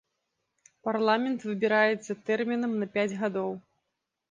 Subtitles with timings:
[0.89, 3.51] Парламент выбіраецца тэрмінам на пяць гадоў.